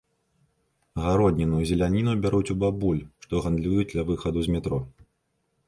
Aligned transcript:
Гародніну 1.03 1.57
і 1.65 1.67
зеляніну 1.73 2.15
бяруць 2.25 2.51
у 2.55 2.57
бабуль, 2.63 3.03
што 3.27 3.45
гандлююць 3.47 3.89
ля 3.97 4.09
выхаду 4.11 4.39
з 4.51 4.59
метро. 4.59 4.85